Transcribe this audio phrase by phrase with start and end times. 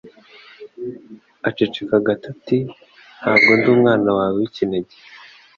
[1.47, 2.57] Aceceka gato ati:
[3.19, 4.95] "Ntabwo ndi umwana wawe w'ikinege."